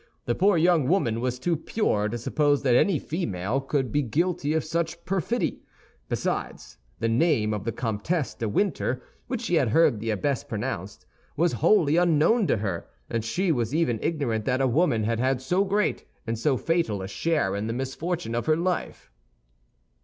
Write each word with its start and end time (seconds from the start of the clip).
The 0.25 0.33
poor 0.33 0.57
young 0.57 0.87
woman 0.87 1.21
was 1.21 1.37
too 1.37 1.55
pure 1.55 2.09
to 2.09 2.17
suppose 2.17 2.63
that 2.63 2.73
any 2.73 2.97
female 2.97 3.61
could 3.61 3.91
be 3.91 4.01
guilty 4.01 4.53
of 4.55 4.63
such 4.63 5.05
perfidy; 5.05 5.61
besides, 6.09 6.79
the 6.99 7.07
name 7.07 7.53
of 7.53 7.65
the 7.65 7.71
Comtesse 7.71 8.33
de 8.33 8.49
Winter, 8.49 9.03
which 9.27 9.41
she 9.41 9.53
had 9.53 9.69
heard 9.69 9.99
the 9.99 10.09
abbess 10.09 10.43
pronounce, 10.43 11.05
was 11.37 11.53
wholly 11.53 11.97
unknown 11.97 12.47
to 12.47 12.57
her, 12.57 12.87
and 13.11 13.23
she 13.23 13.51
was 13.51 13.75
even 13.75 13.99
ignorant 14.01 14.45
that 14.45 14.59
a 14.59 14.65
woman 14.65 15.03
had 15.03 15.19
had 15.19 15.39
so 15.39 15.63
great 15.63 16.03
and 16.25 16.39
so 16.39 16.57
fatal 16.57 17.03
a 17.03 17.07
share 17.07 17.55
in 17.55 17.67
the 17.67 17.71
misfortune 17.71 18.33
of 18.33 18.47
her 18.47 18.57
life. 18.57 19.11